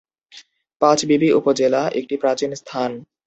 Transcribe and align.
পাঁচবিবি 0.81 1.29
উপজেলা 1.33 1.81
একটি 1.99 2.15
প্রাচীন 2.17 2.51
স্থান। 2.55 2.91